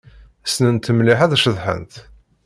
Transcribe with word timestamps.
Ssnent 0.47 0.93
mliḥ 0.97 1.19
ad 1.21 1.33
ceḍḥent. 1.43 1.93